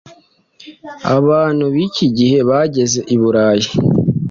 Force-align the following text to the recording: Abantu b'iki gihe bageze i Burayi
Abantu 1.17 1.65
b'iki 1.73 2.05
gihe 2.17 2.37
bageze 2.49 2.99
i 3.13 3.15
Burayi 3.21 3.67